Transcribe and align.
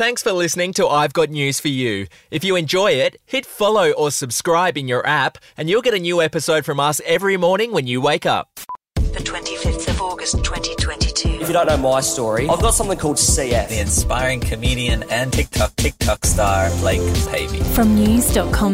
Thanks 0.00 0.22
for 0.22 0.32
listening 0.32 0.72
to 0.72 0.86
I've 0.86 1.12
Got 1.12 1.28
News 1.28 1.60
for 1.60 1.68
You. 1.68 2.06
If 2.30 2.42
you 2.42 2.56
enjoy 2.56 2.92
it, 2.92 3.20
hit 3.26 3.44
follow 3.44 3.90
or 3.90 4.10
subscribe 4.10 4.78
in 4.78 4.88
your 4.88 5.06
app, 5.06 5.36
and 5.58 5.68
you'll 5.68 5.82
get 5.82 5.92
a 5.92 5.98
new 5.98 6.22
episode 6.22 6.64
from 6.64 6.80
us 6.80 7.02
every 7.04 7.36
morning 7.36 7.70
when 7.70 7.86
you 7.86 8.00
wake 8.00 8.24
up. 8.24 8.60
The 8.94 9.18
25th 9.22 9.90
of 9.90 10.00
August 10.00 10.42
2022. 10.42 11.42
If 11.42 11.48
you 11.48 11.52
don't 11.52 11.66
know 11.66 11.76
my 11.76 12.00
story, 12.00 12.48
I've 12.48 12.62
got 12.62 12.72
something 12.72 12.96
called 12.96 13.18
CF. 13.18 13.68
The 13.68 13.78
inspiring 13.78 14.40
comedian 14.40 15.04
and 15.10 15.30
TikTok 15.30 15.76
TikTok 15.76 16.24
star 16.24 16.70
Blake 16.78 17.02
Pavey. 17.28 17.60
From 17.74 17.94
news.com.au. 17.94 18.70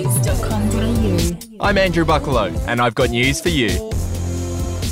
News.com.au. 0.00 1.36
I'm 1.60 1.76
Andrew 1.76 2.06
Bucklow, 2.06 2.58
and 2.66 2.80
I've 2.80 2.94
got 2.94 3.10
news 3.10 3.42
for 3.42 3.50
you. 3.50 3.68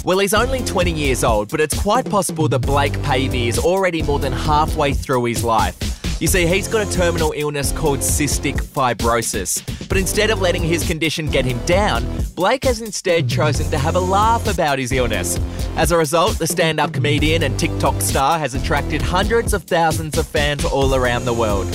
Well, 0.09 0.21
he's 0.21 0.33
only 0.33 0.65
20 0.65 0.91
years 0.91 1.23
old, 1.23 1.51
but 1.51 1.61
it's 1.61 1.79
quite 1.79 2.09
possible 2.09 2.49
that 2.49 2.61
Blake 2.61 2.95
Pavey 3.03 3.49
is 3.49 3.59
already 3.59 4.01
more 4.01 4.19
than 4.19 4.33
halfway 4.33 4.95
through 4.95 5.27
his 5.27 5.45
life. 5.45 5.77
You 6.19 6.27
see, 6.27 6.47
he's 6.47 6.67
got 6.67 6.89
a 6.89 6.91
terminal 6.91 7.35
illness 7.37 7.73
called 7.73 7.99
cystic 7.99 8.55
fibrosis. 8.55 9.63
But 9.87 9.99
instead 9.99 10.30
of 10.30 10.41
letting 10.41 10.63
his 10.63 10.87
condition 10.87 11.27
get 11.27 11.45
him 11.45 11.59
down, 11.66 12.07
Blake 12.35 12.65
has 12.65 12.80
instead 12.80 13.29
chosen 13.29 13.71
to 13.71 13.77
have 13.77 13.97
a 13.97 14.01
laugh 14.01 14.47
about 14.49 14.79
his 14.79 14.93
illness. 14.93 15.39
As 15.77 15.93
a 15.93 15.99
result, 15.99 16.38
the 16.38 16.47
stand 16.47 16.80
up 16.80 16.95
comedian 16.95 17.43
and 17.43 17.59
TikTok 17.59 18.01
star 18.01 18.38
has 18.38 18.55
attracted 18.55 19.02
hundreds 19.02 19.52
of 19.52 19.65
thousands 19.65 20.16
of 20.16 20.27
fans 20.27 20.65
all 20.65 20.95
around 20.95 21.27
the 21.27 21.35
world. 21.35 21.69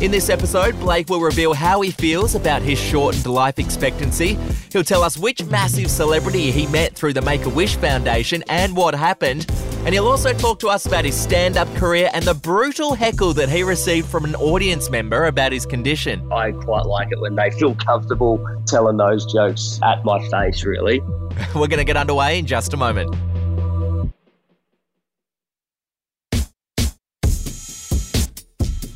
In 0.00 0.10
this 0.10 0.28
episode, 0.28 0.78
Blake 0.80 1.08
will 1.08 1.20
reveal 1.20 1.54
how 1.54 1.80
he 1.80 1.92
feels 1.92 2.34
about 2.34 2.62
his 2.62 2.78
shortened 2.80 3.26
life 3.26 3.60
expectancy. 3.60 4.36
He'll 4.72 4.82
tell 4.82 5.04
us 5.04 5.16
which 5.16 5.44
massive 5.44 5.88
celebrity 5.88 6.50
he 6.50 6.66
met 6.66 6.94
through 6.94 7.12
the 7.12 7.22
Make 7.22 7.44
a 7.46 7.48
Wish 7.48 7.76
Foundation 7.76 8.42
and 8.48 8.76
what 8.76 8.94
happened. 8.96 9.46
And 9.84 9.94
he'll 9.94 10.08
also 10.08 10.32
talk 10.32 10.58
to 10.60 10.68
us 10.68 10.84
about 10.84 11.04
his 11.04 11.14
stand 11.14 11.56
up 11.56 11.72
career 11.76 12.10
and 12.12 12.24
the 12.24 12.34
brutal 12.34 12.94
heckle 12.94 13.34
that 13.34 13.48
he 13.48 13.62
received 13.62 14.08
from 14.08 14.24
an 14.24 14.34
audience 14.34 14.90
member 14.90 15.26
about 15.26 15.52
his 15.52 15.64
condition. 15.64 16.30
I 16.32 16.50
quite 16.50 16.86
like 16.86 17.12
it 17.12 17.20
when 17.20 17.36
they 17.36 17.52
feel 17.52 17.76
comfortable 17.76 18.44
telling 18.66 18.96
those 18.96 19.32
jokes 19.32 19.78
at 19.84 20.04
my 20.04 20.28
face, 20.28 20.64
really. 20.64 21.00
We're 21.54 21.68
going 21.68 21.78
to 21.78 21.84
get 21.84 21.96
underway 21.96 22.40
in 22.40 22.46
just 22.46 22.74
a 22.74 22.76
moment. 22.76 23.14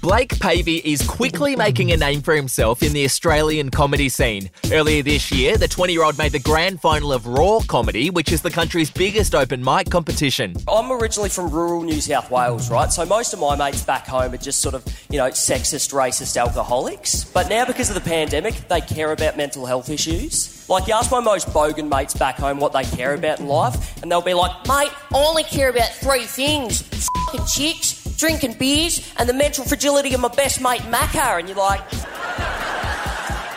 Blake 0.09 0.41
Pavey 0.41 0.77
is 0.77 1.07
quickly 1.07 1.55
making 1.55 1.93
a 1.93 1.97
name 1.99 2.23
for 2.23 2.35
himself 2.35 2.83
in 2.83 2.95
the 2.95 3.05
Australian 3.05 3.71
comedy 3.71 4.09
scene. 4.09 4.49
Earlier 4.73 5.03
this 5.03 5.31
year, 5.31 5.59
the 5.59 5.69
20 5.69 5.93
year 5.93 6.03
old 6.03 6.17
made 6.17 6.33
the 6.33 6.39
grand 6.39 6.81
final 6.81 7.13
of 7.13 7.27
Raw 7.27 7.61
Comedy, 7.69 8.09
which 8.09 8.33
is 8.33 8.41
the 8.41 8.51
country's 8.51 8.91
biggest 8.91 9.35
open 9.35 9.63
mic 9.63 9.91
competition. 9.91 10.57
I'm 10.67 10.91
originally 10.91 11.29
from 11.29 11.51
rural 11.51 11.83
New 11.83 12.01
South 12.01 12.31
Wales, 12.31 12.71
right? 12.71 12.91
So 12.91 13.05
most 13.05 13.35
of 13.35 13.41
my 13.41 13.55
mates 13.55 13.83
back 13.83 14.07
home 14.07 14.33
are 14.33 14.39
just 14.39 14.63
sort 14.63 14.75
of, 14.75 14.83
you 15.11 15.19
know, 15.19 15.29
sexist, 15.29 15.93
racist 15.93 16.39
alcoholics. 16.39 17.25
But 17.25 17.51
now, 17.51 17.67
because 17.67 17.91
of 17.91 17.95
the 17.95 18.09
pandemic, 18.09 18.55
they 18.69 18.81
care 18.81 19.13
about 19.13 19.37
mental 19.37 19.67
health 19.67 19.91
issues. 19.91 20.67
Like, 20.71 20.87
you 20.87 20.95
ask 20.95 21.11
my 21.11 21.21
most 21.21 21.49
bogan 21.49 21.91
mates 21.91 22.15
back 22.15 22.37
home 22.37 22.61
what 22.61 22.73
they 22.73 22.85
care 22.85 23.13
about 23.13 23.41
in 23.41 23.47
life, 23.47 24.01
and 24.03 24.11
they'll 24.11 24.23
be 24.23 24.33
like, 24.33 24.53
mate, 24.67 24.91
I 24.91 25.27
only 25.27 25.45
care 25.45 25.69
about 25.69 25.91
three 25.91 26.25
things 26.25 26.81
fucking 26.81 27.47
chicks, 27.47 28.08
drinking 28.19 28.55
beers, 28.55 29.01
and 29.17 29.29
the 29.29 29.33
mental 29.33 29.65
fragility 29.65 30.13
of 30.13 30.21
my 30.21 30.29
best 30.29 30.61
mate 30.61 30.83
Macca. 30.83 31.39
And 31.39 31.49
you're 31.49 31.57
like, 31.57 31.81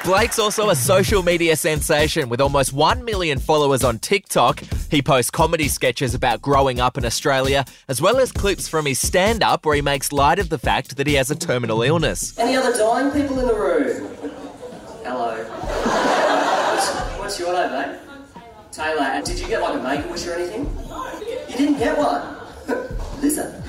Blake's 0.05 0.39
also 0.39 0.69
a 0.69 0.75
social 0.75 1.21
media 1.21 1.55
sensation 1.55 2.29
with 2.29 2.41
almost 2.41 2.73
1 2.73 3.05
million 3.05 3.37
followers 3.37 3.83
on 3.83 3.99
TikTok. 3.99 4.61
He 4.89 5.01
posts 5.01 5.29
comedy 5.29 5.67
sketches 5.67 6.15
about 6.15 6.41
growing 6.41 6.79
up 6.79 6.97
in 6.97 7.05
Australia, 7.05 7.65
as 7.87 8.01
well 8.01 8.17
as 8.17 8.31
clips 8.31 8.67
from 8.67 8.85
his 8.87 8.99
stand 8.99 9.43
up 9.43 9.65
where 9.65 9.75
he 9.75 9.81
makes 9.81 10.11
light 10.11 10.39
of 10.39 10.49
the 10.49 10.57
fact 10.57 10.97
that 10.97 11.05
he 11.05 11.13
has 11.15 11.29
a 11.29 11.35
terminal 11.35 11.83
illness. 11.83 12.37
any 12.39 12.55
other 12.55 12.75
dying 12.75 13.11
people 13.11 13.39
in 13.39 13.47
the 13.47 13.53
room? 13.53 14.07
Hello. 15.03 15.43
What's, 15.43 17.19
what's 17.19 17.39
your 17.39 17.53
name, 17.53 17.71
mate? 17.71 17.99
Taylor. 18.71 19.01
And 19.01 19.25
did 19.25 19.39
you 19.39 19.47
get 19.47 19.61
like 19.61 19.79
a 19.79 19.83
make 19.83 20.05
a 20.05 20.07
wish 20.07 20.25
or 20.25 20.33
anything? 20.33 20.63
No. 20.87 21.19
You 21.47 21.57
didn't 21.57 21.77
get 21.77 21.97
one. 21.97 22.37
Listen. 23.21 23.61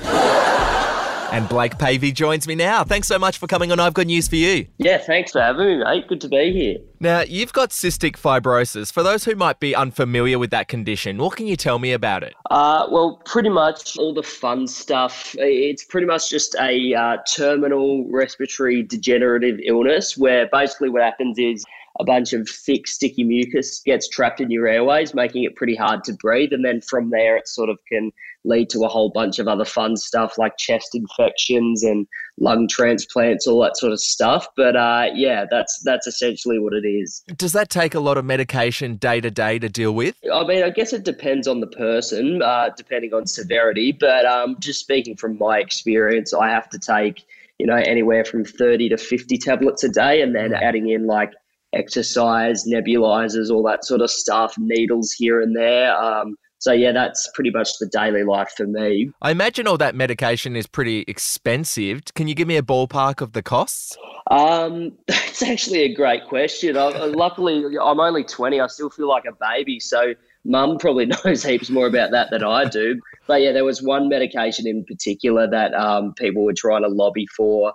And 1.33 1.49
Blake 1.49 1.79
Pavey 1.79 2.11
joins 2.11 2.47
me 2.47 2.53
now. 2.53 2.83
Thanks 2.83 3.07
so 3.07 3.17
much 3.17 3.39
for 3.39 3.47
coming 3.47 3.71
on 3.71 3.79
I've 3.79 3.95
Got 3.95 4.05
News 4.05 4.27
for 4.27 4.35
You. 4.35 4.67
Yeah, 4.77 4.99
thanks 4.99 5.31
for 5.31 5.41
having 5.41 5.65
me, 5.65 5.83
mate. 5.83 6.07
Good 6.07 6.21
to 6.21 6.29
be 6.29 6.53
here. 6.53 6.77
Now, 6.99 7.21
you've 7.21 7.53
got 7.53 7.71
cystic 7.71 8.17
fibrosis. 8.17 8.93
For 8.93 9.01
those 9.01 9.25
who 9.25 9.33
might 9.33 9.59
be 9.59 9.75
unfamiliar 9.75 10.37
with 10.37 10.51
that 10.51 10.67
condition, 10.67 11.17
what 11.17 11.35
can 11.35 11.47
you 11.47 11.55
tell 11.55 11.79
me 11.79 11.91
about 11.91 12.21
it? 12.21 12.35
Uh, 12.51 12.85
well, 12.91 13.19
pretty 13.25 13.49
much 13.49 13.97
all 13.97 14.13
the 14.13 14.21
fun 14.21 14.67
stuff. 14.67 15.35
It's 15.39 15.83
pretty 15.83 16.05
much 16.05 16.29
just 16.29 16.55
a 16.61 16.93
uh, 16.93 17.17
terminal 17.27 18.07
respiratory 18.11 18.83
degenerative 18.83 19.59
illness 19.63 20.15
where 20.15 20.47
basically 20.51 20.89
what 20.89 21.01
happens 21.01 21.39
is 21.39 21.65
a 21.99 22.03
bunch 22.03 22.33
of 22.33 22.49
thick, 22.49 22.87
sticky 22.87 23.23
mucus 23.23 23.81
gets 23.85 24.07
trapped 24.07 24.41
in 24.41 24.49
your 24.49 24.67
airways, 24.67 25.13
making 25.13 25.43
it 25.43 25.55
pretty 25.55 25.75
hard 25.75 26.03
to 26.05 26.13
breathe. 26.13 26.51
And 26.51 26.65
then 26.65 26.81
from 26.81 27.11
there, 27.11 27.37
it 27.37 27.47
sort 27.47 27.69
of 27.69 27.77
can 27.87 28.11
lead 28.45 28.69
to 28.69 28.83
a 28.83 28.87
whole 28.87 29.09
bunch 29.09 29.39
of 29.39 29.47
other 29.47 29.63
fun 29.63 29.95
stuff 29.95 30.37
like 30.37 30.57
chest 30.57 30.95
infections 30.95 31.83
and 31.83 32.07
lung 32.39 32.67
transplants, 32.67 33.47
all 33.47 33.61
that 33.61 33.77
sort 33.77 33.93
of 33.93 33.99
stuff. 33.99 34.47
But 34.57 34.75
uh, 34.75 35.07
yeah, 35.13 35.45
that's 35.49 35.81
that's 35.85 36.07
essentially 36.07 36.59
what 36.59 36.73
it 36.73 36.85
is. 36.85 37.23
Does 37.37 37.53
that 37.53 37.69
take 37.69 37.93
a 37.93 37.99
lot 37.99 38.17
of 38.17 38.25
medication 38.25 38.95
day 38.95 39.21
to 39.21 39.31
day 39.31 39.59
to 39.59 39.69
deal 39.69 39.93
with? 39.93 40.15
I 40.33 40.43
mean, 40.45 40.63
I 40.63 40.71
guess 40.71 40.93
it 40.93 41.03
depends 41.03 41.47
on 41.47 41.59
the 41.59 41.67
person, 41.67 42.41
uh, 42.41 42.69
depending 42.75 43.13
on 43.13 43.27
severity. 43.27 43.91
But 43.91 44.25
um, 44.25 44.57
just 44.59 44.79
speaking 44.79 45.15
from 45.15 45.37
my 45.37 45.59
experience, 45.59 46.33
I 46.33 46.49
have 46.49 46.69
to 46.71 46.79
take, 46.79 47.23
you 47.59 47.67
know, 47.67 47.75
anywhere 47.75 48.25
from 48.25 48.43
30 48.45 48.89
to 48.89 48.97
50 48.97 49.37
tablets 49.37 49.83
a 49.83 49.89
day 49.89 50.21
and 50.21 50.35
then 50.35 50.53
adding 50.53 50.89
in 50.89 51.05
like 51.05 51.33
exercise, 51.73 52.65
nebulizers, 52.65 53.51
all 53.51 53.63
that 53.63 53.85
sort 53.85 54.01
of 54.01 54.09
stuff, 54.09 54.55
needles 54.57 55.11
here 55.11 55.41
and 55.41 55.55
there. 55.55 55.95
Um, 55.95 56.35
so, 56.59 56.71
yeah, 56.71 56.93
that's 56.93 57.29
pretty 57.33 57.51
much 57.51 57.77
the 57.79 57.87
daily 57.87 58.23
life 58.23 58.51
for 58.55 58.65
me. 58.65 59.11
I 59.21 59.31
imagine 59.31 59.67
all 59.67 59.77
that 59.79 59.95
medication 59.95 60.55
is 60.55 60.65
pretty 60.65 61.03
expensive. 61.09 62.01
Can 62.15 62.29
you 62.29 62.35
give 62.35 62.47
me 62.47 62.55
a 62.55 62.61
ballpark 62.61 63.19
of 63.19 63.33
the 63.33 63.43
costs? 63.43 63.97
Um, 64.31 64.93
that's 65.07 65.43
actually 65.43 65.81
a 65.81 65.93
great 65.93 66.25
question. 66.25 66.77
I, 66.77 66.87
luckily, 66.87 67.65
I'm 67.81 67.99
only 67.99 68.23
20. 68.23 68.61
I 68.61 68.67
still 68.67 68.89
feel 68.89 69.09
like 69.09 69.25
a 69.25 69.33
baby. 69.33 69.79
So, 69.81 70.13
mum 70.45 70.77
probably 70.77 71.05
knows 71.25 71.43
heaps 71.43 71.69
more 71.69 71.87
about 71.87 72.11
that 72.11 72.29
than 72.31 72.43
I 72.43 72.65
do. 72.65 72.99
But 73.27 73.41
yeah, 73.41 73.51
there 73.51 73.65
was 73.65 73.81
one 73.81 74.09
medication 74.09 74.67
in 74.67 74.85
particular 74.85 75.49
that 75.49 75.73
um, 75.73 76.13
people 76.13 76.45
were 76.45 76.53
trying 76.53 76.83
to 76.83 76.89
lobby 76.89 77.27
for. 77.35 77.73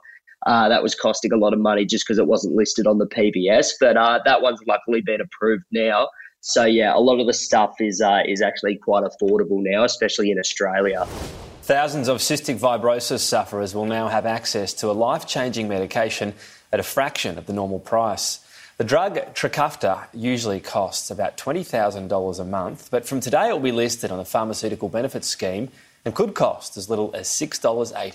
Uh, 0.48 0.66
that 0.66 0.82
was 0.82 0.94
costing 0.94 1.30
a 1.30 1.36
lot 1.36 1.52
of 1.52 1.58
money 1.58 1.84
just 1.84 2.06
because 2.06 2.18
it 2.18 2.26
wasn't 2.26 2.54
listed 2.54 2.86
on 2.86 2.96
the 2.96 3.06
PBS. 3.06 3.72
But 3.78 3.98
uh, 3.98 4.20
that 4.24 4.40
one's 4.40 4.60
luckily 4.66 5.02
been 5.02 5.20
approved 5.20 5.64
now. 5.72 6.08
So 6.40 6.64
yeah, 6.64 6.96
a 6.96 7.00
lot 7.00 7.20
of 7.20 7.26
the 7.26 7.34
stuff 7.34 7.74
is 7.80 8.00
uh, 8.00 8.22
is 8.26 8.40
actually 8.40 8.76
quite 8.76 9.04
affordable 9.04 9.62
now, 9.62 9.84
especially 9.84 10.30
in 10.30 10.38
Australia. 10.38 11.04
Thousands 11.62 12.08
of 12.08 12.18
cystic 12.18 12.58
fibrosis 12.58 13.18
sufferers 13.18 13.74
will 13.74 13.84
now 13.84 14.08
have 14.08 14.24
access 14.24 14.72
to 14.74 14.90
a 14.90 14.92
life 14.92 15.26
changing 15.26 15.68
medication 15.68 16.32
at 16.72 16.80
a 16.80 16.82
fraction 16.82 17.36
of 17.36 17.44
the 17.44 17.52
normal 17.52 17.78
price. 17.78 18.40
The 18.78 18.84
drug 18.84 19.16
Trikafta 19.34 20.06
usually 20.14 20.60
costs 20.60 21.10
about 21.10 21.36
$20,000 21.36 22.40
a 22.40 22.44
month, 22.44 22.88
but 22.90 23.06
from 23.06 23.20
today 23.20 23.50
it 23.50 23.52
will 23.52 23.60
be 23.60 23.72
listed 23.72 24.10
on 24.10 24.16
the 24.16 24.24
Pharmaceutical 24.24 24.88
Benefits 24.88 25.28
Scheme 25.28 25.68
and 26.06 26.14
could 26.14 26.32
cost 26.32 26.78
as 26.78 26.88
little 26.88 27.10
as 27.12 27.28
$6.80. 27.28 28.14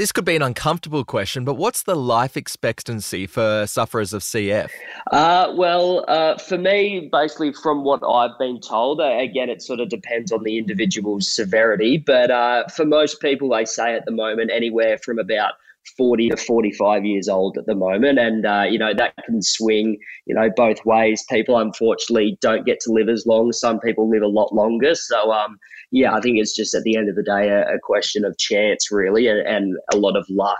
This 0.00 0.12
could 0.12 0.24
be 0.24 0.34
an 0.34 0.40
uncomfortable 0.40 1.04
question, 1.04 1.44
but 1.44 1.56
what's 1.56 1.82
the 1.82 1.94
life 1.94 2.34
expectancy 2.34 3.26
for 3.26 3.66
sufferers 3.66 4.14
of 4.14 4.22
CF? 4.22 4.70
Uh, 5.12 5.52
well, 5.54 6.06
uh, 6.08 6.38
for 6.38 6.56
me, 6.56 7.10
basically, 7.12 7.52
from 7.52 7.84
what 7.84 8.00
I've 8.02 8.38
been 8.38 8.62
told, 8.62 9.02
uh, 9.02 9.18
again, 9.18 9.50
it 9.50 9.60
sort 9.60 9.78
of 9.78 9.90
depends 9.90 10.32
on 10.32 10.42
the 10.42 10.56
individual's 10.56 11.28
severity. 11.30 11.98
But 11.98 12.30
uh, 12.30 12.66
for 12.68 12.86
most 12.86 13.20
people, 13.20 13.50
they 13.50 13.66
say 13.66 13.94
at 13.94 14.06
the 14.06 14.10
moment 14.10 14.50
anywhere 14.50 14.96
from 14.96 15.18
about 15.18 15.52
40 15.96 16.30
to 16.30 16.36
45 16.36 17.04
years 17.04 17.28
old 17.28 17.58
at 17.58 17.66
the 17.66 17.74
moment. 17.74 18.18
And, 18.18 18.46
uh, 18.46 18.64
you 18.68 18.78
know, 18.78 18.94
that 18.94 19.14
can 19.24 19.42
swing, 19.42 19.98
you 20.26 20.34
know, 20.34 20.48
both 20.56 20.84
ways. 20.84 21.24
People, 21.30 21.58
unfortunately, 21.58 22.38
don't 22.40 22.66
get 22.66 22.80
to 22.80 22.92
live 22.92 23.08
as 23.08 23.26
long. 23.26 23.52
Some 23.52 23.80
people 23.80 24.08
live 24.08 24.22
a 24.22 24.28
lot 24.28 24.54
longer. 24.54 24.94
So, 24.94 25.32
um, 25.32 25.58
yeah, 25.90 26.14
I 26.14 26.20
think 26.20 26.38
it's 26.38 26.54
just 26.54 26.74
at 26.74 26.82
the 26.84 26.96
end 26.96 27.08
of 27.08 27.16
the 27.16 27.22
day 27.22 27.48
a, 27.48 27.62
a 27.74 27.78
question 27.82 28.24
of 28.24 28.38
chance, 28.38 28.90
really, 28.92 29.26
and, 29.26 29.40
and 29.46 29.76
a 29.92 29.96
lot 29.96 30.16
of 30.16 30.26
luck. 30.30 30.58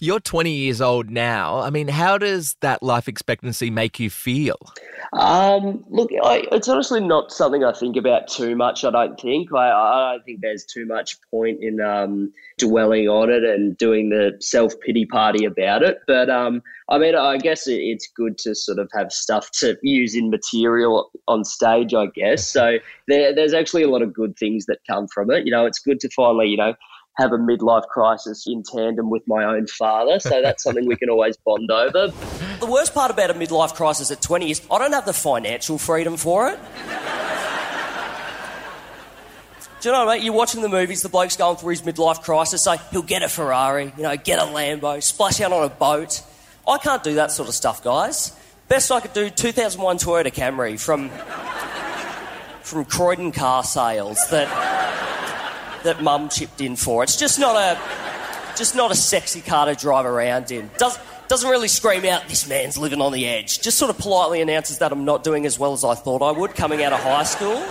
You're 0.00 0.20
20 0.20 0.50
years 0.50 0.80
old 0.80 1.10
now. 1.10 1.60
I 1.60 1.70
mean, 1.70 1.88
how 1.88 2.18
does 2.18 2.56
that 2.60 2.82
life 2.82 3.08
expectancy 3.08 3.70
make 3.70 3.98
you 4.00 4.10
feel? 4.10 4.58
Um, 5.12 5.84
look, 5.88 6.10
I, 6.22 6.44
it's 6.52 6.68
honestly 6.68 7.00
not 7.00 7.32
something 7.32 7.64
I 7.64 7.72
think 7.72 7.96
about 7.96 8.28
too 8.28 8.56
much. 8.56 8.84
I 8.84 8.90
don't 8.90 9.18
think. 9.20 9.52
I, 9.52 9.70
I 9.70 10.12
don't 10.12 10.24
think 10.24 10.40
there's 10.40 10.64
too 10.64 10.86
much 10.86 11.20
point 11.30 11.62
in 11.62 11.80
um, 11.80 12.32
dwelling 12.58 13.08
on 13.08 13.30
it 13.30 13.44
and 13.44 13.76
doing 13.76 14.10
the 14.10 14.36
self 14.40 14.78
pity 14.80 15.06
party 15.06 15.44
about 15.44 15.82
it. 15.82 16.00
But 16.06 16.30
um, 16.30 16.62
I 16.88 16.98
mean, 16.98 17.14
I 17.14 17.38
guess 17.38 17.66
it, 17.66 17.80
it's 17.80 18.08
good 18.14 18.38
to 18.38 18.54
sort 18.54 18.78
of 18.78 18.90
have 18.94 19.12
stuff 19.12 19.50
to 19.60 19.76
use 19.82 20.14
in 20.14 20.30
material 20.30 21.10
on 21.28 21.44
stage. 21.44 21.94
I 21.94 22.06
guess 22.06 22.46
so. 22.46 22.78
There, 23.08 23.34
there's 23.34 23.54
actually 23.54 23.82
a 23.82 23.90
lot 23.90 24.02
of 24.02 24.12
good 24.12 24.36
things 24.36 24.66
that 24.66 24.78
come 24.86 25.06
from 25.08 25.30
it. 25.30 25.44
You 25.46 25.52
know, 25.52 25.66
it's 25.66 25.78
good 25.78 26.00
to 26.00 26.08
finally, 26.10 26.48
you 26.48 26.56
know, 26.56 26.74
have 27.18 27.32
a 27.32 27.38
midlife 27.38 27.86
crisis 27.88 28.46
in 28.46 28.62
tandem 28.62 29.10
with 29.10 29.26
my 29.26 29.44
own 29.44 29.66
father. 29.66 30.20
So 30.20 30.42
that's 30.42 30.62
something 30.62 30.86
we 30.86 30.96
can 30.96 31.08
always 31.08 31.36
bond 31.38 31.70
over. 31.70 32.08
The 32.60 32.66
worst 32.66 32.94
part 32.94 33.10
about 33.10 33.30
a 33.30 33.34
midlife 33.34 33.74
crisis 33.74 34.10
at 34.10 34.20
20 34.20 34.50
is 34.50 34.62
I 34.70 34.78
don't 34.78 34.92
have 34.92 35.06
the 35.06 35.12
financial 35.12 35.78
freedom 35.78 36.16
for 36.16 36.48
it. 36.48 36.58
Do 39.80 39.90
you 39.90 39.94
know, 39.94 40.06
mate? 40.06 40.22
You're 40.22 40.34
watching 40.34 40.62
the 40.62 40.68
movies, 40.68 41.02
the 41.02 41.08
bloke's 41.08 41.36
going 41.36 41.56
through 41.56 41.70
his 41.70 41.82
midlife 41.82 42.22
crisis, 42.22 42.62
so 42.62 42.72
he'll 42.90 43.02
get 43.02 43.22
a 43.22 43.28
Ferrari, 43.28 43.92
you 43.96 44.02
know, 44.02 44.16
get 44.16 44.38
a 44.38 44.42
Lambo, 44.42 45.02
splash 45.02 45.40
out 45.40 45.52
on 45.52 45.64
a 45.64 45.68
boat. 45.68 46.22
I 46.66 46.78
can't 46.78 47.04
do 47.04 47.14
that 47.16 47.30
sort 47.30 47.48
of 47.48 47.54
stuff, 47.54 47.84
guys. 47.84 48.36
Best 48.68 48.90
I 48.90 49.00
could 49.00 49.12
do 49.12 49.30
2001 49.30 49.98
Toyota 49.98 50.32
Camry 50.32 50.80
from 50.80 51.10
from 52.62 52.84
Croydon 52.84 53.30
car 53.30 53.62
sales 53.62 54.18
that 54.30 54.48
that 55.86 56.02
mum 56.02 56.28
chipped 56.28 56.60
in 56.60 56.76
for. 56.76 57.02
It's 57.02 57.16
just 57.16 57.38
not 57.38 57.56
a 57.56 57.78
just 58.56 58.74
not 58.74 58.90
a 58.90 58.94
sexy 58.94 59.40
car 59.40 59.66
to 59.66 59.74
drive 59.74 60.06
around 60.06 60.50
in. 60.50 60.70
Does 60.78 60.98
doesn't 61.28 61.48
really 61.50 61.68
scream 61.68 62.04
out 62.04 62.28
this 62.28 62.48
man's 62.48 62.78
living 62.78 63.00
on 63.00 63.12
the 63.12 63.26
edge. 63.26 63.60
Just 63.60 63.78
sort 63.78 63.90
of 63.90 63.98
politely 63.98 64.40
announces 64.40 64.78
that 64.78 64.92
I'm 64.92 65.04
not 65.04 65.24
doing 65.24 65.44
as 65.44 65.58
well 65.58 65.72
as 65.72 65.82
I 65.82 65.94
thought 65.94 66.22
I 66.22 66.30
would 66.30 66.54
coming 66.54 66.82
out 66.82 66.92
of 66.92 67.00
high 67.00 67.24
school. 67.24 67.66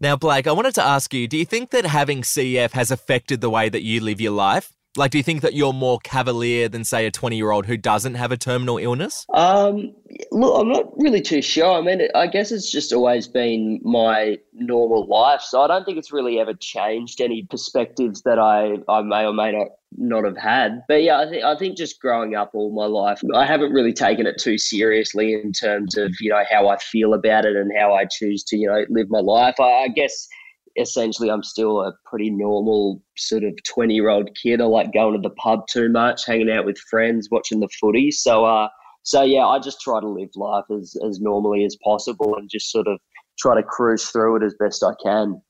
Now, 0.00 0.16
Blake, 0.16 0.46
I 0.46 0.52
wanted 0.52 0.74
to 0.74 0.82
ask 0.82 1.14
you 1.14 1.26
do 1.28 1.38
you 1.38 1.44
think 1.46 1.70
that 1.70 1.86
having 1.86 2.22
CF 2.22 2.72
has 2.72 2.90
affected 2.90 3.40
the 3.40 3.50
way 3.50 3.68
that 3.68 3.82
you 3.82 4.00
live 4.00 4.20
your 4.20 4.32
life? 4.32 4.72
Like, 4.96 5.10
do 5.10 5.18
you 5.18 5.24
think 5.24 5.42
that 5.42 5.54
you're 5.54 5.72
more 5.72 5.98
cavalier 6.00 6.68
than, 6.68 6.84
say, 6.84 7.06
a 7.06 7.10
20 7.10 7.36
year 7.36 7.50
old 7.50 7.66
who 7.66 7.76
doesn't 7.76 8.14
have 8.14 8.30
a 8.30 8.36
terminal 8.36 8.78
illness? 8.78 9.26
Um, 9.34 9.92
look, 10.30 10.60
I'm 10.60 10.68
not 10.68 10.96
really 10.96 11.20
too 11.20 11.42
sure. 11.42 11.72
I 11.72 11.80
mean, 11.80 12.08
I 12.14 12.28
guess 12.28 12.52
it's 12.52 12.70
just 12.70 12.92
always 12.92 13.26
been 13.26 13.80
my 13.82 14.38
normal 14.52 15.06
life, 15.06 15.40
so 15.40 15.62
I 15.62 15.66
don't 15.66 15.84
think 15.84 15.98
it's 15.98 16.12
really 16.12 16.38
ever 16.38 16.54
changed 16.54 17.20
any 17.20 17.42
perspectives 17.42 18.22
that 18.22 18.38
I, 18.38 18.78
I 18.88 19.02
may 19.02 19.26
or 19.26 19.32
may 19.32 19.52
not 19.52 19.68
not 19.96 20.24
have 20.24 20.36
had. 20.36 20.82
But 20.88 21.02
yeah, 21.02 21.20
I 21.20 21.28
think 21.28 21.44
I 21.44 21.56
think 21.56 21.76
just 21.76 22.00
growing 22.00 22.34
up 22.34 22.50
all 22.54 22.72
my 22.72 22.86
life, 22.86 23.20
I 23.34 23.46
haven't 23.46 23.72
really 23.72 23.92
taken 23.92 24.26
it 24.26 24.38
too 24.38 24.58
seriously 24.58 25.34
in 25.34 25.52
terms 25.52 25.96
of 25.96 26.14
you 26.20 26.30
know 26.30 26.42
how 26.50 26.68
I 26.68 26.78
feel 26.78 27.14
about 27.14 27.44
it 27.44 27.56
and 27.56 27.70
how 27.78 27.94
I 27.94 28.04
choose 28.04 28.42
to 28.44 28.56
you 28.56 28.68
know 28.68 28.84
live 28.90 29.08
my 29.08 29.20
life. 29.20 29.56
I, 29.60 29.84
I 29.84 29.88
guess 29.88 30.28
essentially 30.76 31.30
I'm 31.30 31.42
still 31.42 31.80
a 31.80 31.92
pretty 32.04 32.30
normal 32.30 33.02
sort 33.16 33.44
of 33.44 33.54
20 33.62 33.94
year 33.94 34.08
old 34.08 34.30
kid. 34.34 34.60
I 34.60 34.64
like 34.64 34.92
going 34.92 35.14
to 35.14 35.28
the 35.28 35.34
pub 35.34 35.66
too 35.68 35.88
much, 35.88 36.26
hanging 36.26 36.50
out 36.50 36.64
with 36.64 36.78
friends, 36.90 37.28
watching 37.30 37.60
the 37.60 37.68
footy. 37.80 38.10
So, 38.10 38.44
uh, 38.44 38.68
so 39.02 39.22
yeah, 39.22 39.46
I 39.46 39.58
just 39.58 39.80
try 39.80 40.00
to 40.00 40.08
live 40.08 40.30
life 40.34 40.64
as, 40.70 40.96
as 41.06 41.20
normally 41.20 41.64
as 41.64 41.76
possible 41.84 42.36
and 42.36 42.48
just 42.50 42.70
sort 42.70 42.86
of 42.86 42.98
try 43.38 43.54
to 43.54 43.62
cruise 43.62 44.04
through 44.04 44.36
it 44.36 44.42
as 44.42 44.54
best 44.58 44.82
I 44.82 44.94
can. 45.02 45.40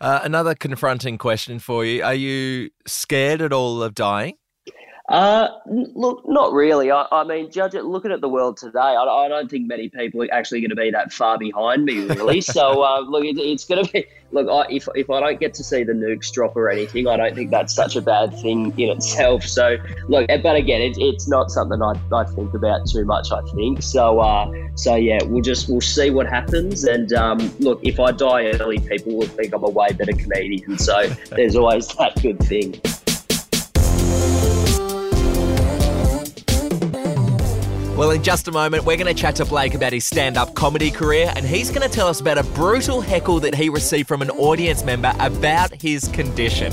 Uh, 0.00 0.20
another 0.24 0.54
confronting 0.54 1.16
question 1.16 1.58
for 1.58 1.84
you. 1.84 2.02
Are 2.02 2.14
you 2.14 2.70
scared 2.86 3.40
at 3.40 3.52
all 3.52 3.82
of 3.82 3.94
dying? 3.94 4.34
Uh, 5.08 5.48
look, 5.66 6.22
not 6.28 6.52
really. 6.52 6.90
I, 6.90 7.06
I 7.10 7.24
mean, 7.24 7.50
judge 7.50 7.74
it. 7.74 7.84
Looking 7.84 8.12
at 8.12 8.20
the 8.20 8.28
world 8.28 8.56
today, 8.56 8.78
I, 8.78 9.02
I, 9.02 9.28
don't 9.28 9.50
think 9.50 9.66
many 9.66 9.88
people 9.88 10.22
are 10.22 10.32
actually 10.32 10.60
going 10.60 10.70
to 10.70 10.76
be 10.76 10.92
that 10.92 11.12
far 11.12 11.36
behind 11.38 11.84
me, 11.84 12.06
really. 12.06 12.40
so, 12.40 12.82
uh, 12.82 13.00
look, 13.00 13.24
it, 13.24 13.36
it's 13.36 13.64
going 13.64 13.84
to 13.84 13.92
be. 13.92 14.06
Look, 14.30 14.48
I, 14.48 14.72
if 14.72 14.88
if 14.94 15.10
I 15.10 15.20
don't 15.20 15.40
get 15.40 15.54
to 15.54 15.64
see 15.64 15.82
the 15.82 15.92
nukes 15.92 16.32
drop 16.32 16.56
or 16.56 16.70
anything, 16.70 17.08
I 17.08 17.16
don't 17.16 17.34
think 17.34 17.50
that's 17.50 17.74
such 17.74 17.96
a 17.96 18.00
bad 18.00 18.32
thing 18.40 18.72
in 18.78 18.90
itself. 18.90 19.42
So, 19.42 19.76
look, 20.08 20.26
eh, 20.28 20.38
but 20.40 20.54
again, 20.54 20.80
it, 20.80 20.96
it's 20.98 21.28
not 21.28 21.50
something 21.50 21.82
I, 21.82 21.94
I 22.14 22.24
think 22.24 22.54
about 22.54 22.88
too 22.88 23.04
much. 23.04 23.32
I 23.32 23.42
think 23.56 23.82
so. 23.82 24.20
Uh, 24.20 24.50
so 24.76 24.94
yeah, 24.94 25.18
we'll 25.24 25.42
just 25.42 25.68
we'll 25.68 25.80
see 25.80 26.10
what 26.10 26.28
happens. 26.28 26.84
And 26.84 27.12
um, 27.12 27.38
look, 27.58 27.80
if 27.82 27.98
I 27.98 28.12
die 28.12 28.52
early, 28.52 28.78
people 28.78 29.16
will 29.16 29.26
think 29.26 29.52
I'm 29.52 29.64
a 29.64 29.68
way 29.68 29.92
better 29.92 30.12
comedian. 30.12 30.78
So 30.78 31.08
there's 31.30 31.56
always 31.56 31.88
that 31.88 32.22
good 32.22 32.38
thing. 32.38 32.80
Well, 38.02 38.10
in 38.10 38.24
just 38.24 38.48
a 38.48 38.50
moment, 38.50 38.84
we're 38.84 38.96
going 38.96 39.06
to 39.06 39.14
chat 39.14 39.36
to 39.36 39.44
Blake 39.44 39.74
about 39.74 39.92
his 39.92 40.04
stand 40.04 40.36
up 40.36 40.54
comedy 40.54 40.90
career, 40.90 41.32
and 41.36 41.46
he's 41.46 41.70
going 41.70 41.88
to 41.88 41.88
tell 41.88 42.08
us 42.08 42.18
about 42.18 42.36
a 42.36 42.42
brutal 42.42 43.00
heckle 43.00 43.38
that 43.38 43.54
he 43.54 43.68
received 43.68 44.08
from 44.08 44.22
an 44.22 44.30
audience 44.30 44.82
member 44.82 45.12
about 45.20 45.80
his 45.80 46.08
condition. 46.08 46.72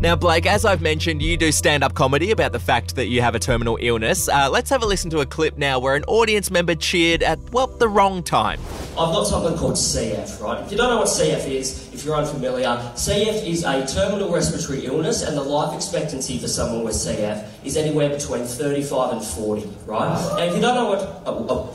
Now, 0.00 0.16
Blake, 0.16 0.46
as 0.46 0.64
I've 0.64 0.80
mentioned, 0.80 1.20
you 1.20 1.36
do 1.36 1.52
stand 1.52 1.84
up 1.84 1.92
comedy 1.92 2.30
about 2.30 2.52
the 2.52 2.58
fact 2.58 2.96
that 2.96 3.08
you 3.08 3.20
have 3.20 3.34
a 3.34 3.38
terminal 3.38 3.76
illness. 3.78 4.30
Uh, 4.30 4.48
let's 4.48 4.70
have 4.70 4.82
a 4.82 4.86
listen 4.86 5.10
to 5.10 5.20
a 5.20 5.26
clip 5.26 5.58
now 5.58 5.78
where 5.78 5.94
an 5.94 6.04
audience 6.04 6.50
member 6.50 6.74
cheered 6.74 7.22
at, 7.22 7.38
well, 7.52 7.66
the 7.66 7.86
wrong 7.86 8.22
time. 8.22 8.58
I've 8.92 9.12
got 9.12 9.24
something 9.24 9.58
called 9.58 9.74
CF, 9.74 10.40
right? 10.40 10.64
If 10.64 10.72
you 10.72 10.78
don't 10.78 10.88
know 10.88 11.00
what 11.00 11.08
CF 11.08 11.46
is, 11.46 11.92
if 11.92 12.02
you're 12.06 12.16
unfamiliar, 12.16 12.68
CF 12.94 13.46
is 13.46 13.62
a 13.62 13.86
terminal 13.86 14.32
respiratory 14.32 14.86
illness, 14.86 15.22
and 15.22 15.36
the 15.36 15.42
life 15.42 15.76
expectancy 15.76 16.38
for 16.38 16.48
someone 16.48 16.82
with 16.82 16.94
CF 16.94 17.46
is 17.62 17.76
anywhere 17.76 18.08
between 18.08 18.44
35 18.44 19.12
and 19.12 19.22
40, 19.22 19.68
right? 19.84 20.16
And 20.40 20.48
if 20.48 20.54
you 20.54 20.62
don't 20.62 20.76
know 20.76 20.88
what. 20.88 21.22
Oh, 21.26 21.46
oh. 21.50 21.68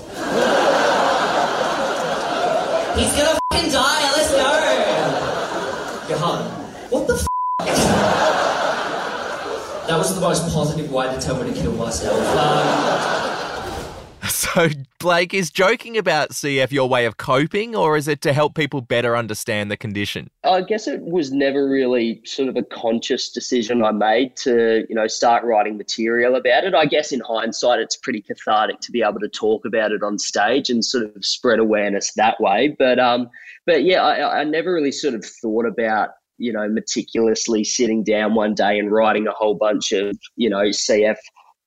He's 2.98 3.12
gonna 3.16 3.39
fucking 3.51 3.72
die, 3.72 4.12
let's 4.13 4.31
go! 4.31 4.50
You're 6.10 6.18
home. 6.18 6.48
What 6.89 7.07
the 7.07 7.13
f? 7.13 7.27
that 9.88 9.98
was 9.98 10.14
the 10.14 10.14
most 10.25 10.51
positive 10.51 10.92
way 10.92 11.06
to 11.13 11.22
tell 11.22 11.42
me 11.42 11.54
to 11.54 11.62
kill 11.62 11.74
myself. 11.74 12.19
Um, 12.36 13.32
So, 14.27 14.70
Blake, 15.00 15.34
is 15.34 15.51
joking 15.51 15.98
about 15.98 16.29
CF 16.29 16.72
your 16.72 16.89
way 16.89 17.05
of 17.05 17.17
coping, 17.17 17.75
or 17.75 17.96
is 17.96 18.08
it 18.08 18.22
to 18.22 18.34
help 18.34 18.55
people 18.55 18.82
better 18.82 19.15
understand 19.15 19.70
the 19.70 19.77
condition? 19.77 20.32
I 20.44 20.62
guess 20.62 20.88
it 20.88 21.01
was 21.01 21.32
never 21.32 21.67
really 21.67 22.22
sort 22.25 22.50
of 22.50 22.55
a 22.55 22.63
conscious 22.63 23.29
decision 23.32 23.84
I 23.84 23.91
made 23.91 24.36
to, 24.38 24.86
you 24.89 24.96
know, 24.96 25.08
start 25.08 25.44
writing 25.44 25.77
material 25.77 26.36
about 26.36 26.63
it. 26.63 26.74
I 26.74 26.86
guess 26.86 27.12
in 27.12 27.20
hindsight, 27.20 27.79
it's 27.79 27.98
pretty 27.98 28.22
cathartic 28.22 28.79
to 28.82 28.91
be 28.91 29.03
able 29.03 29.20
to 29.20 29.29
talk 29.29 29.65
about 29.65 29.91
it 29.91 30.01
on 30.01 30.17
stage 30.17 30.70
and 30.70 30.84
sort 30.84 31.15
of 31.15 31.24
spread 31.24 31.60
awareness 31.60 32.13
that 32.13 32.39
way. 32.39 32.75
But, 32.79 32.98
um, 32.98 33.29
but 33.65 33.84
yeah, 33.84 34.01
I, 34.01 34.39
I 34.39 34.44
never 34.44 34.74
really 34.74 34.91
sort 34.91 35.13
of 35.13 35.24
thought 35.24 35.65
about 35.65 36.12
you 36.38 36.51
know, 36.51 36.68
meticulously 36.68 37.63
sitting 37.63 38.04
down 38.04 38.36
one 38.36 38.54
day 38.54 38.77
and 38.77 38.92
writing 38.92 39.27
a 39.27 39.32
whole 39.32 39.56
bunch 39.56 39.92
of, 39.92 40.18
you 40.36 40.50
know, 40.50 40.65
CF 40.65 41.18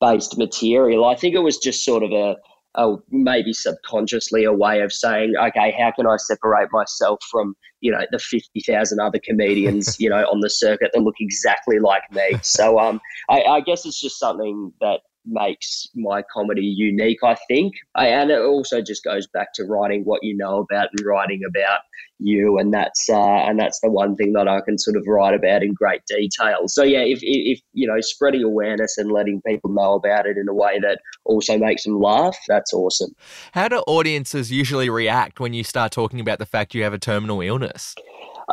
based 0.00 0.38
material. 0.38 1.04
I 1.04 1.14
think 1.14 1.34
it 1.34 1.40
was 1.40 1.58
just 1.58 1.84
sort 1.84 2.02
of 2.02 2.12
a, 2.12 2.36
a, 2.74 2.96
maybe 3.10 3.52
subconsciously 3.52 4.44
a 4.44 4.52
way 4.52 4.80
of 4.80 4.92
saying, 4.92 5.34
okay, 5.40 5.74
how 5.78 5.92
can 5.92 6.06
I 6.06 6.16
separate 6.16 6.68
myself 6.72 7.18
from, 7.30 7.54
you 7.80 7.90
know, 7.90 8.00
the 8.12 8.18
50,000 8.18 9.00
other 9.00 9.20
comedians, 9.24 9.96
you 10.00 10.10
know, 10.10 10.24
on 10.24 10.40
the 10.40 10.50
circuit 10.50 10.90
that 10.92 11.00
look 11.00 11.16
exactly 11.20 11.78
like 11.78 12.02
me. 12.12 12.38
So 12.42 12.78
um, 12.78 13.00
I, 13.28 13.42
I 13.42 13.60
guess 13.60 13.86
it's 13.86 14.00
just 14.00 14.18
something 14.18 14.72
that 14.80 15.00
makes 15.28 15.88
my 15.94 16.22
comedy 16.32 16.64
unique, 16.64 17.18
I 17.22 17.36
think. 17.46 17.74
I, 17.94 18.08
and 18.08 18.30
it 18.30 18.40
also 18.40 18.80
just 18.80 19.04
goes 19.04 19.26
back 19.26 19.52
to 19.54 19.64
writing 19.64 20.02
what 20.04 20.22
you 20.22 20.36
know 20.36 20.58
about 20.58 20.88
and 20.96 21.06
writing 21.06 21.42
about 21.48 21.80
you, 22.18 22.58
and 22.58 22.72
that's 22.72 23.08
uh, 23.08 23.16
and 23.18 23.58
that's 23.58 23.80
the 23.80 23.90
one 23.90 24.16
thing 24.16 24.32
that 24.32 24.48
I 24.48 24.60
can 24.60 24.78
sort 24.78 24.96
of 24.96 25.04
write 25.06 25.34
about 25.34 25.62
in 25.62 25.72
great 25.72 26.02
detail. 26.08 26.66
So 26.66 26.82
yeah, 26.82 27.00
if, 27.00 27.20
if 27.22 27.60
you 27.72 27.86
know, 27.86 28.00
spreading 28.00 28.42
awareness 28.42 28.98
and 28.98 29.12
letting 29.12 29.40
people 29.46 29.70
know 29.70 29.94
about 29.94 30.26
it 30.26 30.36
in 30.36 30.48
a 30.48 30.54
way 30.54 30.78
that 30.80 31.00
also 31.24 31.58
makes 31.58 31.84
them 31.84 32.00
laugh, 32.00 32.36
that's 32.48 32.72
awesome. 32.72 33.10
How 33.52 33.68
do 33.68 33.76
audiences 33.86 34.50
usually 34.50 34.90
react 34.90 35.40
when 35.40 35.52
you 35.52 35.62
start 35.64 35.92
talking 35.92 36.20
about 36.20 36.38
the 36.38 36.46
fact 36.46 36.74
you 36.74 36.82
have 36.82 36.92
a 36.92 36.98
terminal 36.98 37.40
illness? 37.40 37.94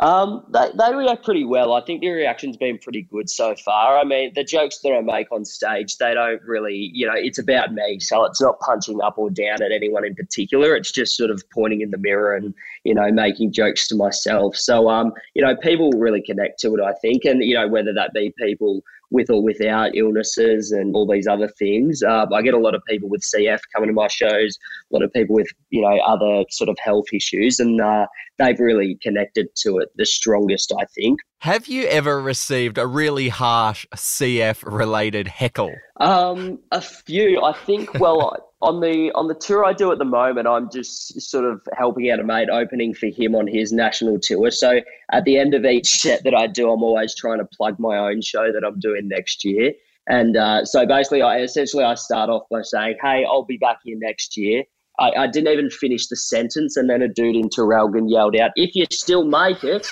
Um, 0.02 0.44
they, 0.52 0.70
they 0.78 0.94
react 0.94 1.24
pretty 1.24 1.44
well. 1.44 1.72
I 1.72 1.80
think 1.80 2.02
the 2.02 2.10
reaction's 2.10 2.58
been 2.58 2.78
pretty 2.78 3.02
good 3.02 3.30
so 3.30 3.54
far. 3.56 3.98
I 3.98 4.04
mean, 4.04 4.32
the 4.34 4.44
jokes 4.44 4.80
that 4.80 4.92
I 4.92 5.00
make 5.00 5.32
on 5.32 5.44
stage, 5.44 5.96
they 5.96 6.12
don't 6.12 6.42
really, 6.42 6.90
you 6.92 7.06
know, 7.06 7.14
it's 7.16 7.38
about 7.38 7.72
me. 7.72 7.98
So 8.00 8.24
it's 8.24 8.40
not 8.40 8.60
punching 8.60 9.00
up 9.00 9.16
or 9.16 9.30
down 9.30 9.62
at 9.62 9.72
anyone 9.72 10.04
in 10.04 10.14
particular. 10.14 10.76
It's 10.76 10.92
just 10.92 11.16
sort 11.16 11.30
of 11.30 11.42
pointing 11.50 11.80
in 11.80 11.92
the 11.92 11.98
mirror 11.98 12.34
and, 12.36 12.52
you 12.84 12.94
know, 12.94 13.10
making 13.10 13.52
jokes 13.52 13.88
to 13.88 13.96
myself. 13.96 14.54
So, 14.56 14.90
um, 14.90 15.12
you 15.34 15.42
know, 15.42 15.56
people 15.56 15.90
really 15.92 16.22
connect 16.22 16.60
to 16.60 16.74
it, 16.74 16.80
I 16.82 16.92
think. 17.00 17.24
And, 17.24 17.42
you 17.42 17.54
know, 17.54 17.66
whether 17.66 17.94
that 17.94 18.12
be 18.12 18.34
people 18.38 18.82
with 19.10 19.30
or 19.30 19.42
without 19.42 19.94
illnesses 19.94 20.72
and 20.72 20.94
all 20.94 21.06
these 21.06 21.26
other 21.26 21.48
things. 21.58 22.02
Uh, 22.02 22.26
I 22.32 22.42
get 22.42 22.54
a 22.54 22.58
lot 22.58 22.74
of 22.74 22.82
people 22.88 23.08
with 23.08 23.22
CF 23.22 23.60
coming 23.74 23.88
to 23.88 23.92
my 23.92 24.08
shows, 24.08 24.58
a 24.90 24.94
lot 24.94 25.02
of 25.02 25.12
people 25.12 25.36
with 25.36 25.48
you 25.70 25.82
know 25.82 25.98
other 26.06 26.44
sort 26.50 26.68
of 26.68 26.76
health 26.82 27.06
issues, 27.12 27.60
and 27.60 27.80
uh, 27.80 28.06
they've 28.38 28.58
really 28.58 28.98
connected 29.02 29.48
to 29.62 29.78
it 29.78 29.88
the 29.96 30.06
strongest, 30.06 30.72
I 30.78 30.84
think. 30.86 31.20
Have 31.40 31.68
you 31.68 31.86
ever 31.86 32.20
received 32.20 32.78
a 32.78 32.86
really 32.86 33.28
harsh 33.28 33.86
CF 33.94 34.64
related 34.64 35.28
heckle? 35.28 35.74
Um, 35.98 36.58
a 36.72 36.80
few. 36.80 37.42
I 37.42 37.52
think. 37.52 37.94
Well, 37.94 38.52
on 38.62 38.80
the 38.80 39.12
on 39.14 39.28
the 39.28 39.34
tour 39.34 39.64
I 39.64 39.72
do 39.72 39.92
at 39.92 39.98
the 39.98 40.04
moment, 40.04 40.46
I'm 40.46 40.70
just 40.70 41.20
sort 41.20 41.44
of 41.44 41.66
helping 41.76 42.10
out 42.10 42.20
a 42.20 42.24
mate 42.24 42.48
opening 42.50 42.94
for 42.94 43.06
him 43.06 43.34
on 43.34 43.46
his 43.46 43.72
national 43.72 44.18
tour. 44.20 44.50
So 44.50 44.80
at 45.12 45.24
the 45.24 45.38
end 45.38 45.54
of 45.54 45.64
each 45.64 45.88
set 45.88 46.24
that 46.24 46.34
I 46.34 46.46
do, 46.46 46.70
I'm 46.70 46.82
always 46.82 47.14
trying 47.14 47.38
to 47.38 47.44
plug 47.44 47.78
my 47.78 47.96
own 47.96 48.22
show 48.22 48.52
that 48.52 48.64
I'm 48.66 48.78
doing 48.80 49.08
next 49.08 49.44
year. 49.44 49.72
And 50.08 50.36
uh, 50.36 50.64
so 50.64 50.86
basically, 50.86 51.22
I 51.22 51.40
essentially 51.40 51.84
I 51.84 51.94
start 51.94 52.30
off 52.30 52.42
by 52.50 52.62
saying, 52.62 52.96
"Hey, 53.02 53.24
I'll 53.24 53.44
be 53.44 53.56
back 53.56 53.78
here 53.84 53.96
next 53.98 54.36
year." 54.36 54.64
I, 54.98 55.10
I 55.12 55.26
didn't 55.26 55.52
even 55.52 55.70
finish 55.70 56.06
the 56.06 56.16
sentence, 56.16 56.76
and 56.76 56.88
then 56.88 57.02
a 57.02 57.08
dude 57.08 57.36
in 57.36 57.48
Traralgon 57.48 58.10
yelled 58.10 58.36
out, 58.36 58.52
"If 58.56 58.74
you 58.74 58.86
still 58.90 59.24
make 59.24 59.62
it." 59.62 59.86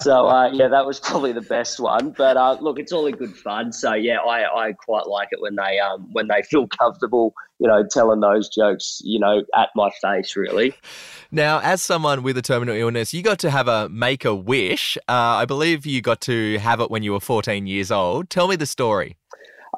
so 0.00 0.26
uh, 0.28 0.50
yeah, 0.52 0.68
that 0.68 0.86
was 0.86 1.00
probably 1.00 1.32
the 1.32 1.42
best 1.42 1.78
one. 1.78 2.14
But 2.16 2.36
uh, 2.36 2.58
look, 2.60 2.78
it's 2.78 2.92
all 2.92 3.06
in 3.06 3.16
good 3.16 3.36
fun. 3.36 3.72
So 3.72 3.92
yeah, 3.94 4.18
I, 4.18 4.68
I 4.68 4.72
quite 4.72 5.06
like 5.06 5.28
it 5.30 5.40
when 5.40 5.56
they 5.56 5.78
um 5.78 6.08
when 6.12 6.28
they 6.28 6.42
feel 6.42 6.66
comfortable, 6.68 7.34
you 7.58 7.68
know, 7.68 7.84
telling 7.90 8.20
those 8.20 8.48
jokes, 8.48 9.00
you 9.04 9.18
know, 9.18 9.42
at 9.54 9.68
my 9.76 9.90
face, 10.00 10.34
really. 10.36 10.74
Now, 11.30 11.60
as 11.60 11.82
someone 11.82 12.22
with 12.22 12.36
a 12.36 12.42
terminal 12.42 12.74
illness, 12.74 13.14
you 13.14 13.22
got 13.22 13.38
to 13.40 13.50
have 13.50 13.68
a 13.68 13.88
make 13.88 14.24
a 14.24 14.34
wish. 14.34 14.96
Uh, 15.08 15.12
I 15.40 15.44
believe 15.44 15.86
you 15.86 16.00
got 16.02 16.20
to 16.22 16.58
have 16.58 16.80
it 16.80 16.90
when 16.90 17.02
you 17.02 17.12
were 17.12 17.20
14 17.20 17.66
years 17.66 17.90
old. 17.90 18.30
Tell 18.30 18.48
me 18.48 18.56
the 18.56 18.66
story. 18.66 19.16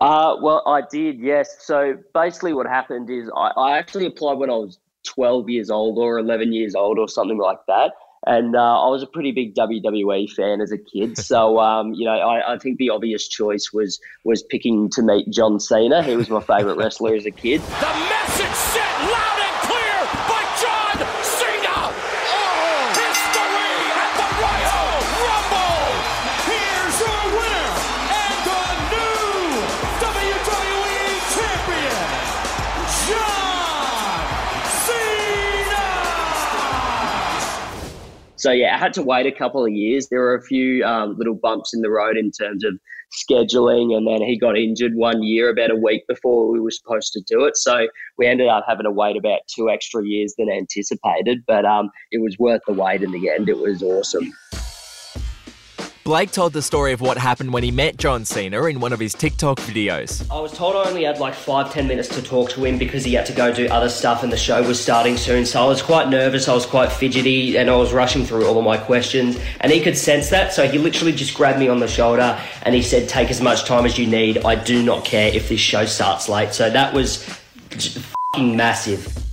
Uh, 0.00 0.36
well, 0.40 0.62
I 0.66 0.82
did, 0.90 1.20
yes. 1.20 1.56
So 1.60 1.96
basically, 2.12 2.52
what 2.52 2.66
happened 2.66 3.08
is 3.10 3.30
I, 3.36 3.50
I 3.56 3.78
actually 3.78 4.06
applied 4.06 4.38
when 4.38 4.50
I 4.50 4.54
was 4.54 4.78
12 5.04 5.48
years 5.48 5.70
old 5.70 5.98
or 5.98 6.18
11 6.18 6.52
years 6.52 6.74
old 6.74 6.98
or 6.98 7.08
something 7.08 7.38
like 7.38 7.58
that. 7.68 7.92
And 8.26 8.56
uh, 8.56 8.86
I 8.86 8.88
was 8.88 9.02
a 9.02 9.06
pretty 9.06 9.32
big 9.32 9.54
WWE 9.54 10.30
fan 10.32 10.60
as 10.62 10.72
a 10.72 10.78
kid, 10.78 11.18
so 11.30 11.60
um, 11.60 11.92
you 11.92 12.06
know 12.06 12.12
I, 12.12 12.54
I, 12.54 12.58
think 12.58 12.78
the 12.78 12.88
obvious 12.88 13.28
choice 13.28 13.70
was 13.70 14.00
was 14.24 14.42
picking 14.42 14.88
to 14.92 15.02
meet 15.02 15.30
John 15.30 15.60
Cena. 15.60 16.02
He 16.02 16.16
was 16.16 16.30
my 16.30 16.40
favorite 16.40 16.78
wrestler 16.78 17.14
as 17.14 17.26
a 17.26 17.30
kid. 17.30 17.60
The 17.60 18.08
message 18.08 18.54
sent 18.54 18.93
So 38.44 38.50
yeah, 38.50 38.74
I 38.74 38.78
had 38.78 38.92
to 38.92 39.02
wait 39.02 39.24
a 39.24 39.32
couple 39.32 39.64
of 39.64 39.72
years. 39.72 40.08
There 40.10 40.20
were 40.20 40.34
a 40.34 40.42
few 40.42 40.84
um, 40.84 41.16
little 41.16 41.34
bumps 41.34 41.72
in 41.72 41.80
the 41.80 41.88
road 41.88 42.18
in 42.18 42.30
terms 42.30 42.62
of 42.62 42.74
scheduling, 43.10 43.96
and 43.96 44.06
then 44.06 44.20
he 44.20 44.38
got 44.38 44.58
injured 44.58 44.96
one 44.96 45.22
year 45.22 45.48
about 45.48 45.70
a 45.70 45.76
week 45.76 46.02
before 46.06 46.52
we 46.52 46.60
were 46.60 46.70
supposed 46.70 47.14
to 47.14 47.22
do 47.26 47.46
it. 47.46 47.56
So 47.56 47.88
we 48.18 48.26
ended 48.26 48.48
up 48.48 48.66
having 48.68 48.84
to 48.84 48.90
wait 48.90 49.16
about 49.16 49.40
two 49.48 49.70
extra 49.70 50.06
years 50.06 50.34
than 50.36 50.50
anticipated, 50.50 51.38
but 51.46 51.64
um, 51.64 51.88
it 52.10 52.20
was 52.20 52.36
worth 52.38 52.60
the 52.66 52.74
wait 52.74 53.02
in 53.02 53.12
the 53.12 53.30
end. 53.30 53.48
It 53.48 53.56
was 53.56 53.82
awesome. 53.82 54.30
Blake 56.04 56.32
told 56.32 56.52
the 56.52 56.60
story 56.60 56.92
of 56.92 57.00
what 57.00 57.16
happened 57.16 57.50
when 57.50 57.62
he 57.62 57.70
met 57.70 57.96
John 57.96 58.26
Cena 58.26 58.64
in 58.64 58.78
one 58.78 58.92
of 58.92 59.00
his 59.00 59.14
TikTok 59.14 59.58
videos. 59.60 60.30
I 60.30 60.38
was 60.38 60.52
told 60.52 60.76
I 60.76 60.86
only 60.86 61.04
had 61.04 61.18
like 61.18 61.32
five, 61.32 61.72
ten 61.72 61.88
minutes 61.88 62.08
to 62.08 62.20
talk 62.22 62.50
to 62.50 62.62
him 62.62 62.76
because 62.76 63.06
he 63.06 63.14
had 63.14 63.24
to 63.24 63.32
go 63.32 63.50
do 63.50 63.66
other 63.68 63.88
stuff 63.88 64.22
and 64.22 64.30
the 64.30 64.36
show 64.36 64.62
was 64.62 64.78
starting 64.78 65.16
soon. 65.16 65.46
So 65.46 65.64
I 65.64 65.66
was 65.66 65.80
quite 65.80 66.10
nervous, 66.10 66.46
I 66.46 66.52
was 66.52 66.66
quite 66.66 66.92
fidgety, 66.92 67.56
and 67.56 67.70
I 67.70 67.76
was 67.76 67.94
rushing 67.94 68.26
through 68.26 68.44
all 68.44 68.58
of 68.58 68.64
my 68.66 68.76
questions. 68.76 69.38
And 69.62 69.72
he 69.72 69.80
could 69.80 69.96
sense 69.96 70.28
that, 70.28 70.52
so 70.52 70.68
he 70.68 70.76
literally 70.76 71.12
just 71.12 71.34
grabbed 71.34 71.58
me 71.58 71.68
on 71.68 71.80
the 71.80 71.88
shoulder 71.88 72.38
and 72.64 72.74
he 72.74 72.82
said, 72.82 73.08
Take 73.08 73.30
as 73.30 73.40
much 73.40 73.64
time 73.64 73.86
as 73.86 73.98
you 73.98 74.06
need. 74.06 74.44
I 74.44 74.62
do 74.62 74.82
not 74.82 75.06
care 75.06 75.34
if 75.34 75.48
this 75.48 75.60
show 75.60 75.86
starts 75.86 76.28
late. 76.28 76.52
So 76.52 76.68
that 76.68 76.92
was 76.92 77.24
fing 78.34 78.58
massive. 78.58 79.23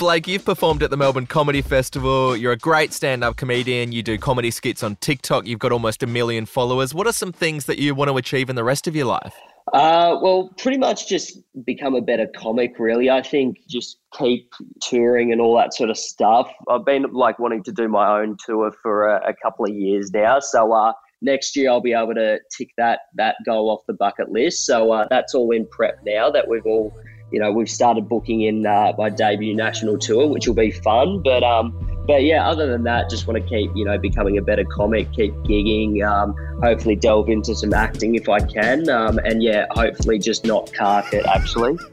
Blake, 0.00 0.26
you've 0.26 0.46
performed 0.46 0.82
at 0.82 0.88
the 0.88 0.96
Melbourne 0.96 1.26
Comedy 1.26 1.60
Festival. 1.60 2.34
You're 2.34 2.52
a 2.52 2.56
great 2.56 2.94
stand 2.94 3.22
up 3.22 3.36
comedian. 3.36 3.92
You 3.92 4.02
do 4.02 4.16
comedy 4.16 4.50
skits 4.50 4.82
on 4.82 4.96
TikTok. 4.96 5.46
You've 5.46 5.58
got 5.58 5.72
almost 5.72 6.02
a 6.02 6.06
million 6.06 6.46
followers. 6.46 6.94
What 6.94 7.06
are 7.06 7.12
some 7.12 7.32
things 7.32 7.66
that 7.66 7.78
you 7.78 7.94
want 7.94 8.10
to 8.10 8.16
achieve 8.16 8.48
in 8.48 8.56
the 8.56 8.64
rest 8.64 8.86
of 8.86 8.96
your 8.96 9.04
life? 9.04 9.34
Uh, 9.74 10.16
well, 10.22 10.54
pretty 10.56 10.78
much 10.78 11.06
just 11.06 11.38
become 11.66 11.94
a 11.94 12.00
better 12.00 12.26
comic, 12.34 12.78
really. 12.78 13.10
I 13.10 13.20
think 13.20 13.58
just 13.68 13.98
keep 14.18 14.50
touring 14.80 15.32
and 15.32 15.40
all 15.42 15.54
that 15.58 15.74
sort 15.74 15.90
of 15.90 15.98
stuff. 15.98 16.50
I've 16.70 16.86
been 16.86 17.02
like 17.12 17.38
wanting 17.38 17.62
to 17.64 17.72
do 17.72 17.86
my 17.86 18.20
own 18.20 18.38
tour 18.42 18.72
for 18.82 19.06
a, 19.06 19.28
a 19.28 19.34
couple 19.34 19.66
of 19.66 19.74
years 19.74 20.10
now. 20.14 20.40
So, 20.40 20.72
uh, 20.72 20.94
next 21.22 21.56
year 21.56 21.70
I'll 21.70 21.80
be 21.80 21.92
able 21.92 22.14
to 22.14 22.38
tick 22.56 22.70
that 22.76 23.00
that 23.14 23.36
goal 23.44 23.70
off 23.70 23.80
the 23.86 23.92
bucket 23.92 24.30
list. 24.30 24.64
So 24.64 24.92
uh, 24.92 25.06
that's 25.10 25.34
all 25.34 25.50
in 25.50 25.66
prep 25.66 25.98
now 26.04 26.30
that 26.30 26.48
we've 26.48 26.66
all, 26.66 26.94
you 27.30 27.38
know, 27.38 27.52
we've 27.52 27.70
started 27.70 28.08
booking 28.08 28.42
in 28.42 28.66
uh, 28.66 28.92
my 28.98 29.08
debut 29.08 29.54
national 29.54 29.98
tour, 29.98 30.28
which 30.28 30.46
will 30.46 30.54
be 30.54 30.70
fun. 30.70 31.22
But 31.22 31.42
um, 31.42 31.74
but 32.06 32.24
yeah, 32.24 32.48
other 32.48 32.66
than 32.66 32.82
that, 32.84 33.08
just 33.08 33.26
want 33.26 33.42
to 33.42 33.48
keep 33.48 33.70
you 33.74 33.84
know 33.84 33.98
becoming 33.98 34.38
a 34.38 34.42
better 34.42 34.64
comic, 34.64 35.12
keep 35.12 35.32
gigging, 35.44 36.04
um, 36.06 36.34
hopefully 36.60 36.96
delve 36.96 37.28
into 37.28 37.54
some 37.54 37.72
acting 37.72 38.14
if 38.14 38.28
I 38.28 38.40
can, 38.40 38.88
um, 38.88 39.18
and 39.18 39.42
yeah, 39.42 39.66
hopefully 39.70 40.18
just 40.18 40.44
not 40.44 40.72
cark 40.72 41.12
it 41.12 41.26
actually. 41.26 41.78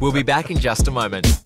We'll 0.00 0.12
be 0.12 0.22
back 0.22 0.50
in 0.50 0.58
just 0.58 0.88
a 0.88 0.90
moment. 0.90 1.45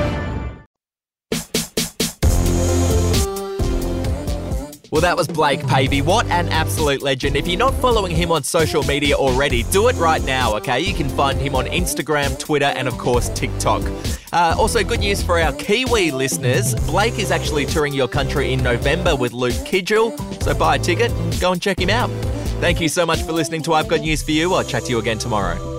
Well, 4.91 4.99
that 5.03 5.15
was 5.15 5.25
Blake 5.25 5.65
Pavey. 5.67 6.01
What 6.01 6.25
an 6.25 6.49
absolute 6.49 7.01
legend. 7.01 7.37
If 7.37 7.47
you're 7.47 7.57
not 7.57 7.73
following 7.75 8.13
him 8.13 8.29
on 8.29 8.43
social 8.43 8.83
media 8.83 9.15
already, 9.15 9.63
do 9.63 9.87
it 9.87 9.95
right 9.95 10.21
now, 10.25 10.53
okay? 10.57 10.81
You 10.81 10.93
can 10.93 11.07
find 11.07 11.39
him 11.39 11.55
on 11.55 11.65
Instagram, 11.65 12.37
Twitter, 12.37 12.65
and 12.65 12.89
of 12.89 12.97
course, 12.97 13.29
TikTok. 13.29 13.83
Uh, 14.33 14.53
also, 14.57 14.83
good 14.83 14.99
news 14.99 15.23
for 15.23 15.39
our 15.39 15.53
Kiwi 15.53 16.11
listeners 16.11 16.75
Blake 16.87 17.19
is 17.19 17.31
actually 17.31 17.65
touring 17.65 17.93
your 17.93 18.09
country 18.09 18.51
in 18.51 18.61
November 18.61 19.15
with 19.15 19.31
Luke 19.31 19.53
Kidgell, 19.63 20.11
so 20.43 20.53
buy 20.53 20.75
a 20.75 20.79
ticket 20.79 21.09
and 21.09 21.39
go 21.39 21.53
and 21.53 21.61
check 21.61 21.79
him 21.79 21.89
out. 21.89 22.09
Thank 22.59 22.81
you 22.81 22.89
so 22.89 23.05
much 23.05 23.23
for 23.23 23.31
listening 23.31 23.61
to 23.63 23.73
I've 23.73 23.87
Got 23.87 24.01
News 24.01 24.21
for 24.21 24.31
You. 24.31 24.53
I'll 24.53 24.63
chat 24.65 24.83
to 24.83 24.89
you 24.91 24.99
again 24.99 25.19
tomorrow. 25.19 25.70